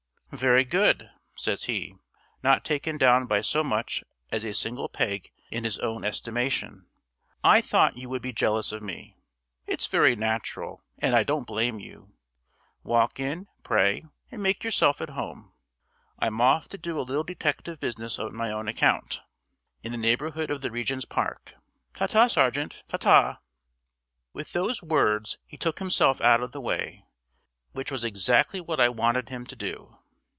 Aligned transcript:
"Very 0.33 0.63
good," 0.63 1.09
says 1.35 1.65
he, 1.65 1.97
not 2.41 2.63
taken 2.63 2.97
down 2.97 3.25
by 3.25 3.41
so 3.41 3.65
much 3.65 4.01
as 4.31 4.45
a 4.45 4.53
single 4.53 4.87
peg 4.87 5.29
in 5.49 5.65
his 5.65 5.77
own 5.79 6.05
estimation. 6.05 6.85
"I 7.43 7.59
thought 7.59 7.97
you 7.97 8.07
would 8.07 8.21
be 8.21 8.31
jealous 8.31 8.71
of 8.71 8.81
me. 8.81 9.17
It's 9.67 9.87
very 9.87 10.15
natural 10.15 10.85
and 10.99 11.17
I 11.17 11.23
don't 11.23 11.45
blame 11.45 11.81
you. 11.81 12.13
Walk 12.81 13.19
in, 13.19 13.47
pray, 13.63 14.05
and 14.31 14.41
make 14.41 14.63
yourself 14.63 15.01
at 15.01 15.09
home. 15.09 15.51
I'm 16.17 16.39
off 16.39 16.69
to 16.69 16.77
do 16.77 16.97
a 16.97 17.01
little 17.03 17.25
detective 17.25 17.81
business 17.81 18.17
on 18.17 18.33
my 18.33 18.51
own 18.53 18.69
account, 18.69 19.19
in 19.83 19.91
the 19.91 19.97
neighborhood 19.97 20.49
of 20.49 20.61
the 20.61 20.71
Regent's 20.71 21.03
Park. 21.03 21.55
Ta 21.93 22.07
ta, 22.07 22.27
sergeant, 22.27 22.85
ta 22.87 22.95
ta!" 22.95 23.39
With 24.31 24.53
those 24.53 24.81
words 24.81 25.39
he 25.45 25.57
took 25.57 25.79
himself 25.79 26.21
out 26.21 26.39
of 26.39 26.53
the 26.53 26.61
way, 26.61 27.03
which 27.73 27.91
was 27.91 28.05
exactly 28.05 28.61
what 28.61 28.79
I 28.79 28.87
wanted 28.87 29.27
him 29.27 29.45
to 29.47 29.57
do. 29.57 29.97